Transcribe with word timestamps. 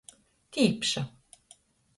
Tīpša. 0.57 1.05